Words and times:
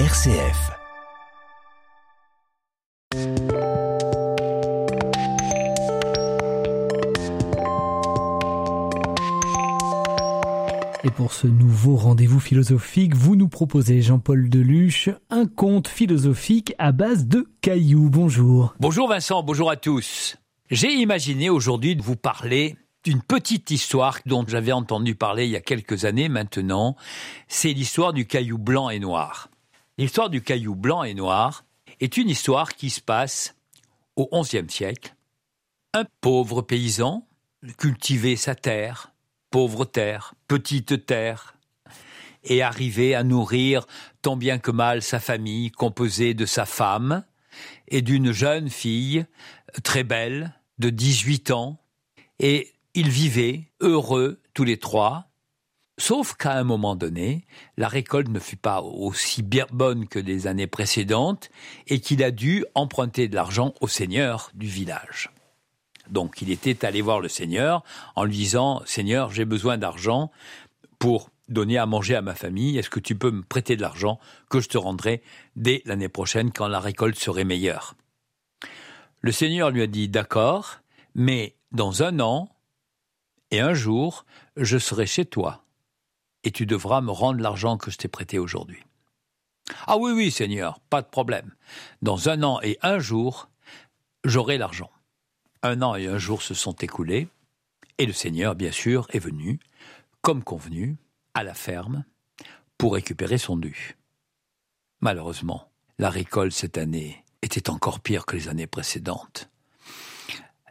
RCF. 0.00 0.72
Et 11.04 11.10
pour 11.10 11.32
ce 11.32 11.46
nouveau 11.46 11.94
rendez-vous 11.94 12.40
philosophique, 12.40 13.14
vous 13.14 13.36
nous 13.36 13.46
proposez, 13.46 14.02
Jean-Paul 14.02 14.48
Deluche, 14.48 15.10
un 15.30 15.46
conte 15.46 15.86
philosophique 15.86 16.74
à 16.78 16.90
base 16.90 17.28
de 17.28 17.46
cailloux. 17.60 18.10
Bonjour. 18.10 18.74
Bonjour 18.80 19.08
Vincent, 19.08 19.44
bonjour 19.44 19.70
à 19.70 19.76
tous. 19.76 20.38
J'ai 20.72 20.92
imaginé 20.92 21.50
aujourd'hui 21.50 21.94
de 21.94 22.02
vous 22.02 22.16
parler 22.16 22.74
d'une 23.04 23.22
petite 23.22 23.70
histoire 23.70 24.18
dont 24.26 24.44
j'avais 24.44 24.72
entendu 24.72 25.14
parler 25.14 25.44
il 25.44 25.52
y 25.52 25.56
a 25.56 25.60
quelques 25.60 26.04
années 26.04 26.28
maintenant. 26.28 26.96
C'est 27.46 27.72
l'histoire 27.72 28.12
du 28.12 28.26
caillou 28.26 28.58
blanc 28.58 28.90
et 28.90 28.98
noir. 28.98 29.50
L'histoire 29.96 30.30
du 30.30 30.42
caillou 30.42 30.74
blanc 30.74 31.04
et 31.04 31.14
noir 31.14 31.64
est 32.00 32.16
une 32.16 32.28
histoire 32.28 32.74
qui 32.74 32.90
se 32.90 33.00
passe 33.00 33.54
au 34.16 34.28
XIe 34.32 34.68
siècle. 34.68 35.14
Un 35.92 36.04
pauvre 36.20 36.62
paysan 36.62 37.26
cultivait 37.78 38.36
sa 38.36 38.54
terre, 38.54 39.12
pauvre 39.50 39.84
terre, 39.84 40.34
petite 40.48 41.06
terre, 41.06 41.54
et 42.42 42.62
arrivait 42.62 43.14
à 43.14 43.22
nourrir 43.22 43.86
tant 44.20 44.36
bien 44.36 44.58
que 44.58 44.70
mal 44.70 45.02
sa 45.02 45.20
famille 45.20 45.70
composée 45.70 46.34
de 46.34 46.44
sa 46.44 46.66
femme 46.66 47.24
et 47.88 48.02
d'une 48.02 48.32
jeune 48.32 48.70
fille 48.70 49.26
très 49.82 50.04
belle 50.04 50.54
de 50.78 50.90
18 50.90 51.52
ans 51.52 51.78
et 52.38 52.72
ils 52.94 53.08
vivaient 53.08 53.70
heureux 53.80 54.42
tous 54.52 54.64
les 54.64 54.78
trois 54.78 55.30
Sauf 55.96 56.34
qu'à 56.34 56.54
un 56.54 56.64
moment 56.64 56.96
donné, 56.96 57.46
la 57.76 57.86
récolte 57.86 58.28
ne 58.28 58.40
fut 58.40 58.56
pas 58.56 58.82
aussi 58.82 59.42
bien 59.42 59.66
bonne 59.70 60.08
que 60.08 60.18
les 60.18 60.48
années 60.48 60.66
précédentes 60.66 61.50
et 61.86 62.00
qu'il 62.00 62.24
a 62.24 62.32
dû 62.32 62.64
emprunter 62.74 63.28
de 63.28 63.36
l'argent 63.36 63.74
au 63.80 63.86
seigneur 63.86 64.50
du 64.54 64.66
village. 64.66 65.30
Donc 66.10 66.42
il 66.42 66.50
était 66.50 66.84
allé 66.84 67.00
voir 67.00 67.20
le 67.20 67.28
seigneur 67.28 67.84
en 68.16 68.24
lui 68.24 68.36
disant 68.36 68.82
Seigneur, 68.86 69.30
j'ai 69.30 69.44
besoin 69.44 69.78
d'argent 69.78 70.32
pour 70.98 71.30
donner 71.48 71.78
à 71.78 71.86
manger 71.86 72.16
à 72.16 72.22
ma 72.22 72.34
famille. 72.34 72.76
Est-ce 72.76 72.90
que 72.90 73.00
tu 73.00 73.14
peux 73.14 73.30
me 73.30 73.42
prêter 73.42 73.76
de 73.76 73.82
l'argent 73.82 74.18
que 74.50 74.60
je 74.60 74.68
te 74.68 74.78
rendrai 74.78 75.22
dès 75.54 75.80
l'année 75.84 76.08
prochaine 76.08 76.50
quand 76.50 76.68
la 76.68 76.80
récolte 76.80 77.18
serait 77.18 77.44
meilleure 77.44 77.94
Le 79.20 79.30
seigneur 79.30 79.70
lui 79.70 79.82
a 79.82 79.86
dit 79.86 80.08
D'accord, 80.08 80.80
mais 81.14 81.54
dans 81.70 82.02
un 82.02 82.18
an 82.18 82.48
et 83.52 83.60
un 83.60 83.74
jour, 83.74 84.24
je 84.56 84.78
serai 84.78 85.06
chez 85.06 85.24
toi 85.24 85.63
et 86.44 86.52
tu 86.52 86.66
devras 86.66 87.00
me 87.00 87.10
rendre 87.10 87.40
l'argent 87.40 87.76
que 87.76 87.90
je 87.90 87.98
t'ai 87.98 88.08
prêté 88.08 88.38
aujourd'hui. 88.38 88.84
Ah 89.86 89.96
oui, 89.96 90.12
oui, 90.12 90.30
Seigneur, 90.30 90.78
pas 90.90 91.02
de 91.02 91.08
problème. 91.08 91.54
Dans 92.02 92.28
un 92.28 92.42
an 92.42 92.60
et 92.62 92.78
un 92.82 92.98
jour, 92.98 93.48
j'aurai 94.22 94.58
l'argent. 94.58 94.90
Un 95.62 95.80
an 95.82 95.96
et 95.96 96.06
un 96.06 96.18
jour 96.18 96.42
se 96.42 96.54
sont 96.54 96.74
écoulés, 96.74 97.28
et 97.98 98.06
le 98.06 98.12
Seigneur, 98.12 98.54
bien 98.54 98.72
sûr, 98.72 99.06
est 99.10 99.18
venu, 99.18 99.58
comme 100.20 100.44
convenu, 100.44 100.98
à 101.32 101.42
la 101.42 101.54
ferme, 101.54 102.04
pour 102.76 102.94
récupérer 102.94 103.38
son 103.38 103.56
dû. 103.56 103.96
Malheureusement, 105.00 105.70
la 105.98 106.10
récolte 106.10 106.52
cette 106.52 106.76
année 106.76 107.24
était 107.40 107.70
encore 107.70 108.00
pire 108.00 108.26
que 108.26 108.36
les 108.36 108.48
années 108.48 108.66
précédentes. 108.66 109.48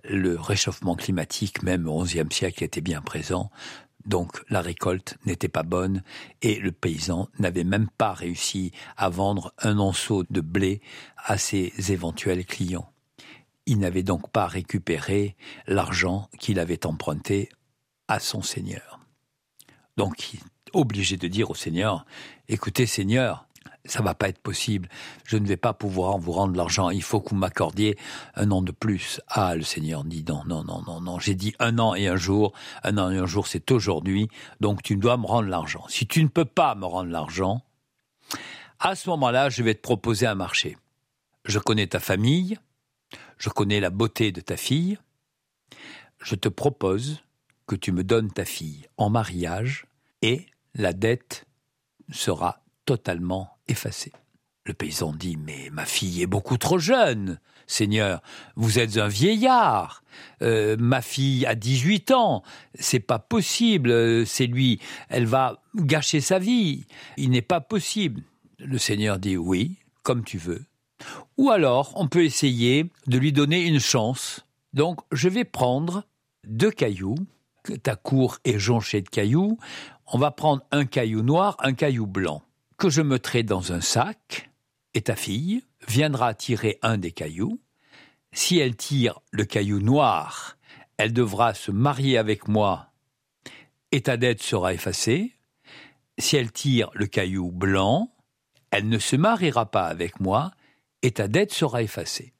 Le 0.04 0.38
réchauffement 0.38 0.96
climatique, 0.96 1.64
même 1.64 1.88
au 1.88 2.04
XIe 2.04 2.24
siècle, 2.30 2.64
était 2.64 2.82
bien 2.82 3.02
présent. 3.02 3.52
Donc 4.06 4.44
la 4.50 4.62
récolte 4.62 5.18
n'était 5.26 5.48
pas 5.48 5.64
bonne 5.64 6.04
et 6.42 6.60
le 6.60 6.72
paysan 6.72 7.30
n'avait 7.40 7.64
même 7.64 7.90
pas 7.98 8.14
réussi 8.14 8.72
à 8.98 9.10
vendre 9.10 9.54
un 9.60 9.80
onceau 9.80 10.24
de 10.30 10.42
blé 10.42 10.82
à 11.18 11.38
ses 11.38 11.72
éventuels 11.92 12.46
clients. 12.46 12.92
Il 13.66 13.80
n'avait 13.80 14.04
donc 14.04 14.30
pas 14.30 14.48
récupéré 14.48 15.38
l'argent 15.68 16.30
qu'il 16.38 16.60
avait 16.60 16.86
emprunté 16.86 17.50
à 18.08 18.20
son 18.20 18.42
seigneur. 18.42 19.00
Donc 19.96 20.34
il 20.34 20.40
est 20.40 20.44
obligé 20.74 21.16
de 21.16 21.28
dire 21.28 21.50
au 21.50 21.56
seigneur, 21.56 22.06
écoutez 22.50 22.86
seigneur, 22.86 23.48
ça 23.86 24.02
va 24.02 24.16
pas 24.16 24.30
être 24.30 24.40
possible. 24.40 24.88
Je 25.26 25.38
ne 25.38 25.46
vais 25.46 25.58
pas 25.58 25.74
pouvoir 25.74 26.18
vous 26.18 26.32
rendre 26.32 26.56
l'argent. 26.56 26.90
Il 26.90 27.04
faut 27.04 27.20
que 27.20 27.32
vous 27.32 27.36
m'accordiez 27.36 27.98
un 28.36 28.50
an 28.52 28.62
de 28.62 28.72
plus. 28.72 29.20
Ah, 29.28 29.56
le 29.56 29.64
Seigneur 29.64 30.04
dit 30.04 30.24
non, 30.28 30.44
non, 30.46 30.64
non, 30.64 30.82
non, 30.88 31.02
non. 31.02 31.20
J'ai 31.20 31.36
dit 31.36 31.54
un 31.60 31.80
an 31.80 31.94
et 31.94 32.08
un 32.08 32.16
jour. 32.16 32.54
Un 32.84 32.98
an 32.98 33.12
et 33.12 33.18
un 33.18 33.26
jour, 33.26 33.48
c'est 33.48 33.72
aujourd'hui. 33.72 34.30
Donc 34.62 34.84
tu 34.84 34.96
dois 34.96 35.18
me 35.18 35.26
rendre 35.26 35.50
l'argent. 35.50 35.86
Si 35.90 36.08
tu 36.08 36.24
ne 36.24 36.30
peux 36.30 36.46
pas 36.46 36.76
me 36.76 36.86
rendre 36.86 37.12
l'argent, 37.12 37.62
à 38.80 38.96
ce 38.96 39.10
moment-là, 39.10 39.50
je 39.50 39.64
vais 39.64 39.76
te 39.76 39.82
proposer 39.82 40.28
un 40.28 40.36
marché. 40.36 40.78
Je 41.46 41.60
connais 41.60 41.88
ta 41.88 42.00
famille. 42.00 42.58
Je 43.38 43.50
connais 43.50 43.82
la 43.82 43.90
beauté 43.90 44.32
de 44.32 44.40
ta 44.40 44.56
fille. 44.56 44.98
Je 46.22 46.36
te 46.36 46.48
propose 46.48 47.22
que 47.68 47.76
tu 47.76 47.92
me 47.92 48.04
donnes 48.04 48.32
ta 48.32 48.46
fille 48.46 48.86
en 48.98 49.10
mariage 49.10 49.86
et 50.22 50.46
la 50.74 50.94
dette 50.94 51.46
sera 52.12 52.62
totalement 52.86 53.53
effacé. 53.68 54.12
Le 54.66 54.74
paysan 54.74 55.12
dit 55.14 55.38
Mais 55.38 55.70
ma 55.72 55.86
fille 55.86 56.22
est 56.22 56.28
beaucoup 56.28 56.58
trop 56.58 56.80
jeune, 56.80 57.40
Seigneur, 57.68 58.22
vous 58.56 58.80
êtes 58.80 58.98
un 58.98 59.08
vieillard. 59.08 60.04
Euh, 60.42 60.78
ma 60.80 61.02
fille 61.02 61.46
a 61.46 61.56
18 61.56 62.12
ans, 62.12 62.44
c'est 62.76 63.00
pas 63.00 63.20
possible, 63.20 64.26
c'est 64.26 64.48
lui, 64.48 64.80
elle 65.10 65.26
va 65.26 65.62
gâcher 65.76 66.22
sa 66.22 66.40
vie. 66.40 66.86
Il 67.18 67.32
n'est 67.32 67.42
pas 67.42 67.62
possible. 67.62 68.22
Le 68.60 68.78
Seigneur 68.78 69.20
dit 69.20 69.38
Oui, 69.38 69.78
comme 70.04 70.24
tu 70.24 70.38
veux. 70.38 70.64
Ou 71.38 71.52
alors, 71.52 71.92
on 71.96 72.08
peut 72.08 72.24
essayer 72.24 72.90
de 73.08 73.18
lui 73.18 73.34
donner 73.34 73.66
une 73.66 73.80
chance. 73.80 74.46
Donc, 74.74 75.00
je 75.12 75.28
vais 75.28 75.44
prendre 75.44 76.06
deux 76.48 76.72
cailloux. 76.72 77.16
Ta 77.82 77.96
cour 77.96 78.38
est 78.46 78.60
jonchée 78.60 79.02
de 79.02 79.10
cailloux. 79.10 79.58
On 80.08 80.18
va 80.18 80.32
prendre 80.32 80.64
un 80.72 80.86
caillou 80.86 81.22
noir, 81.22 81.58
un 81.60 81.74
caillou 81.74 82.08
blanc 82.08 82.44
que 82.84 82.90
je 82.90 83.02
mettrai 83.02 83.44
dans 83.44 83.72
un 83.72 83.80
sac, 83.80 84.52
et 84.94 85.04
ta 85.04 85.16
fille 85.16 85.64
viendra 85.88 86.34
tirer 86.34 86.80
un 86.82 86.98
des 86.98 87.14
cailloux. 87.14 87.62
Si 88.34 88.58
elle 88.58 88.76
tire 88.76 89.22
le 89.32 89.46
caillou 89.46 89.80
noir, 89.80 90.58
elle 90.98 91.14
devra 91.14 91.54
se 91.54 91.72
marier 91.72 92.18
avec 92.18 92.50
moi, 92.50 92.92
et 93.94 94.02
ta 94.02 94.18
dette 94.18 94.44
sera 94.44 94.74
effacée. 94.74 95.34
Si 96.18 96.36
elle 96.36 96.52
tire 96.52 96.90
le 96.94 97.06
caillou 97.06 97.54
blanc, 97.54 98.14
elle 98.70 98.90
ne 98.90 99.00
se 99.00 99.16
mariera 99.16 99.66
pas 99.72 99.86
avec 99.86 100.20
moi, 100.20 100.52
et 101.04 101.12
ta 101.12 101.30
dette 101.30 101.54
sera 101.54 101.84
effacée. 101.84 102.34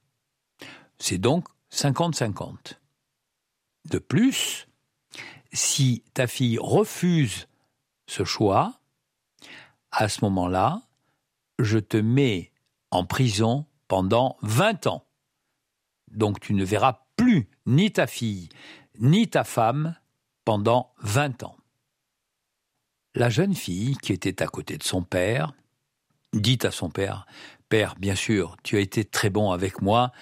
C'est 0.98 1.16
donc 1.16 1.48
50-50. 1.72 2.74
De 3.86 3.98
plus, 3.98 4.68
si 5.54 6.04
ta 6.12 6.26
fille 6.26 6.58
refuse 6.60 7.48
ce 8.06 8.24
choix, 8.24 8.78
à 9.94 10.08
ce 10.08 10.24
moment-là, 10.24 10.82
je 11.58 11.78
te 11.78 11.96
mets 11.96 12.52
en 12.90 13.04
prison 13.04 13.66
pendant 13.88 14.36
20 14.42 14.86
ans. 14.88 15.06
Donc 16.10 16.40
tu 16.40 16.54
ne 16.54 16.64
verras 16.64 17.00
plus 17.16 17.48
ni 17.66 17.92
ta 17.92 18.06
fille, 18.06 18.48
ni 18.98 19.28
ta 19.28 19.44
femme 19.44 19.96
pendant 20.44 20.92
20 21.02 21.44
ans. 21.44 21.56
La 23.14 23.30
jeune 23.30 23.54
fille, 23.54 23.96
qui 23.98 24.12
était 24.12 24.42
à 24.42 24.46
côté 24.46 24.76
de 24.76 24.82
son 24.82 25.02
père, 25.02 25.52
dit 26.32 26.58
à 26.62 26.72
son 26.72 26.90
père, 26.90 27.26
Père, 27.68 27.94
bien 27.96 28.14
sûr, 28.14 28.56
tu 28.62 28.76
as 28.76 28.80
été 28.80 29.04
très 29.04 29.30
bon 29.30 29.50
avec 29.52 29.80
moi, 29.80 30.12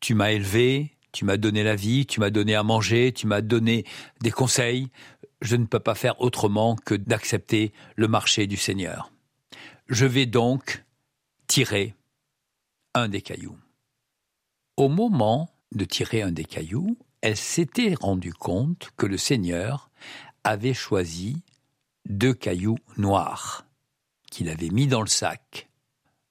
tu 0.00 0.14
m'as 0.14 0.30
élevé, 0.30 0.96
tu 1.12 1.24
m'as 1.24 1.36
donné 1.36 1.62
la 1.62 1.76
vie, 1.76 2.06
tu 2.06 2.20
m'as 2.20 2.30
donné 2.30 2.54
à 2.54 2.62
manger, 2.62 3.12
tu 3.12 3.26
m'as 3.26 3.42
donné 3.42 3.84
des 4.22 4.30
conseils, 4.30 4.88
je 5.40 5.56
ne 5.56 5.66
peux 5.66 5.80
pas 5.80 5.94
faire 5.94 6.20
autrement 6.20 6.76
que 6.76 6.94
d'accepter 6.94 7.72
le 7.96 8.08
marché 8.08 8.46
du 8.46 8.56
Seigneur. 8.56 9.10
Je 9.88 10.04
vais 10.04 10.26
donc 10.26 10.84
tirer 11.46 11.94
un 12.94 13.08
des 13.08 13.22
cailloux. 13.22 13.58
Au 14.76 14.88
moment 14.88 15.48
de 15.72 15.84
tirer 15.84 16.22
un 16.22 16.32
des 16.32 16.44
cailloux, 16.44 16.98
elle 17.20 17.36
s'était 17.36 17.94
rendue 17.94 18.32
compte 18.32 18.90
que 18.96 19.06
le 19.06 19.16
Seigneur 19.16 19.90
avait 20.42 20.74
choisi 20.74 21.42
deux 22.04 22.34
cailloux 22.34 22.78
noirs 22.96 23.64
qu'il 24.30 24.48
avait 24.48 24.70
mis 24.70 24.88
dans 24.88 25.02
le 25.02 25.06
sac. 25.06 25.68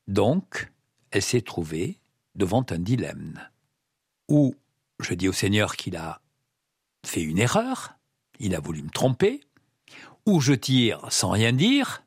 Donc, 0.08 0.72
elle 1.12 1.22
s'est 1.22 1.42
trouvée 1.42 1.98
devant 2.36 2.66
un 2.70 2.80
dilemme. 2.80 3.40
Ou 4.28 4.56
je 5.00 5.14
dis 5.14 5.30
au 5.30 5.34
Seigneur 5.34 5.78
qu'il 5.78 5.96
a 5.96 6.22
fait 7.06 7.24
une 7.24 7.40
erreur, 7.40 7.98
il 8.40 8.54
a 8.54 8.60
voulu 8.60 8.84
me 8.84 8.90
tromper, 8.90 9.42
ou 10.26 10.42
je 10.42 10.54
tire 10.54 11.10
sans 11.10 11.30
rien 11.30 11.54
dire, 11.54 12.05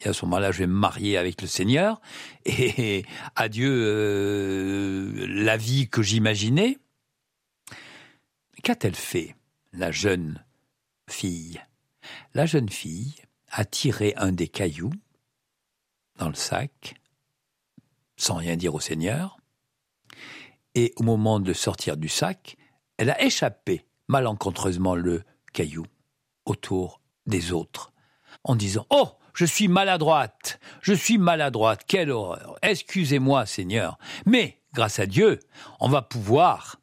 et 0.00 0.08
à 0.08 0.12
ce 0.12 0.24
moment-là, 0.26 0.52
je 0.52 0.58
vais 0.58 0.66
me 0.66 0.74
marier 0.74 1.16
avec 1.16 1.40
le 1.40 1.46
Seigneur. 1.46 2.00
Et 2.44 3.04
adieu 3.36 3.70
euh, 3.72 5.26
la 5.28 5.56
vie 5.56 5.88
que 5.88 6.02
j'imaginais. 6.02 6.78
Qu'a-t-elle 8.62 8.94
fait, 8.94 9.36
la 9.72 9.90
jeune 9.92 10.44
fille? 11.08 11.60
La 12.34 12.46
jeune 12.46 12.68
fille 12.68 13.14
a 13.50 13.64
tiré 13.64 14.14
un 14.16 14.32
des 14.32 14.48
cailloux 14.48 14.92
dans 16.16 16.28
le 16.28 16.34
sac, 16.34 16.94
sans 18.16 18.34
rien 18.34 18.56
dire 18.56 18.74
au 18.74 18.80
Seigneur. 18.80 19.38
Et 20.74 20.92
au 20.96 21.02
moment 21.02 21.40
de 21.40 21.52
sortir 21.52 21.96
du 21.96 22.08
sac, 22.08 22.56
elle 22.96 23.10
a 23.10 23.22
échappé 23.22 23.84
malencontreusement 24.08 24.94
le 24.94 25.22
caillou 25.52 25.86
autour 26.44 27.00
des 27.26 27.52
autres, 27.52 27.92
en 28.42 28.54
disant 28.54 28.86
Oh, 28.90 29.12
je 29.34 29.44
suis 29.44 29.68
maladroite, 29.68 30.58
je 30.80 30.94
suis 30.94 31.18
maladroite, 31.18 31.82
quelle 31.86 32.10
horreur, 32.10 32.56
excusez-moi 32.62 33.46
Seigneur, 33.46 33.98
mais 34.26 34.60
grâce 34.72 34.98
à 34.98 35.06
Dieu, 35.06 35.40
on 35.80 35.88
va 35.88 36.02
pouvoir 36.02 36.80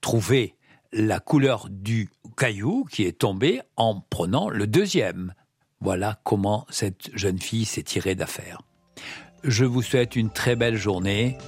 trouver 0.00 0.56
la 0.92 1.20
couleur 1.20 1.68
du 1.70 2.10
caillou 2.36 2.84
qui 2.84 3.04
est 3.04 3.18
tombé 3.18 3.62
en 3.76 4.00
prenant 4.00 4.50
le 4.50 4.66
deuxième. 4.66 5.34
Voilà 5.80 6.18
comment 6.24 6.66
cette 6.68 7.16
jeune 7.16 7.40
fille 7.40 7.64
s'est 7.64 7.82
tirée 7.82 8.14
d'affaire. 8.14 8.62
Je 9.42 9.64
vous 9.64 9.82
souhaite 9.82 10.16
une 10.16 10.30
très 10.30 10.54
belle 10.54 10.76
journée 10.76 11.38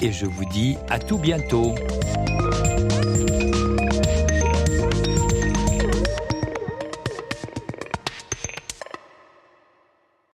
et 0.00 0.12
je 0.12 0.26
vous 0.26 0.44
dis 0.46 0.76
à 0.88 0.98
tout 0.98 1.18
bientôt. 1.18 1.74